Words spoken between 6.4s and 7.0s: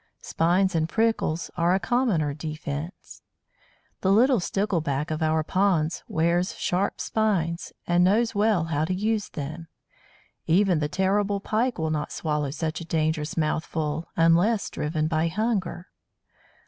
sharp